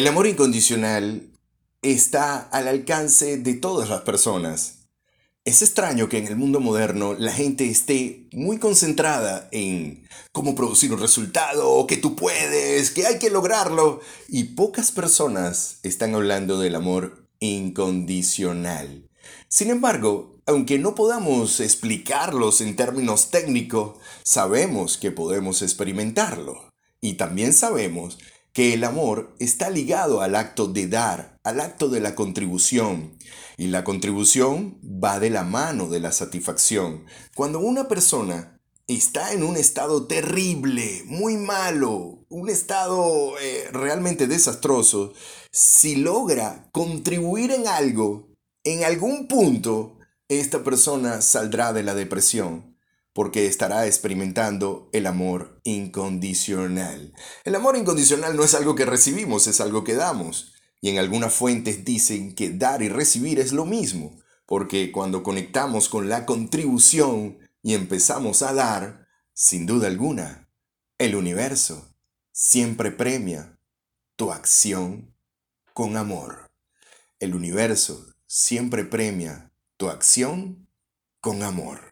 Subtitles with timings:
[0.00, 1.30] El amor incondicional
[1.82, 4.86] está al alcance de todas las personas.
[5.44, 10.90] Es extraño que en el mundo moderno la gente esté muy concentrada en cómo producir
[10.94, 16.76] un resultado, que tú puedes, que hay que lograrlo, y pocas personas están hablando del
[16.76, 19.06] amor incondicional.
[19.48, 26.70] Sin embargo, aunque no podamos explicarlos en términos técnicos, sabemos que podemos experimentarlo.
[27.02, 28.18] Y también sabemos
[28.52, 33.16] que el amor está ligado al acto de dar, al acto de la contribución.
[33.56, 37.04] Y la contribución va de la mano de la satisfacción.
[37.34, 45.12] Cuando una persona está en un estado terrible, muy malo, un estado eh, realmente desastroso,
[45.52, 48.28] si logra contribuir en algo,
[48.64, 49.98] en algún punto,
[50.28, 52.69] esta persona saldrá de la depresión
[53.12, 57.12] porque estará experimentando el amor incondicional.
[57.44, 60.54] El amor incondicional no es algo que recibimos, es algo que damos.
[60.80, 65.88] Y en algunas fuentes dicen que dar y recibir es lo mismo, porque cuando conectamos
[65.88, 70.48] con la contribución y empezamos a dar, sin duda alguna,
[70.98, 71.94] el universo
[72.32, 73.58] siempre premia
[74.16, 75.14] tu acción
[75.74, 76.50] con amor.
[77.18, 80.68] El universo siempre premia tu acción
[81.20, 81.90] con amor.